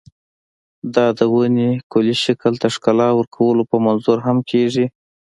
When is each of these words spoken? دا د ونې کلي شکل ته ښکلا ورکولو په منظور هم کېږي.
دا 0.95 1.05
د 1.17 1.19
ونې 1.33 1.71
کلي 1.91 2.15
شکل 2.23 2.53
ته 2.61 2.67
ښکلا 2.75 3.09
ورکولو 3.15 3.63
په 3.71 3.77
منظور 3.85 4.17
هم 4.27 4.37
کېږي. 4.51 4.85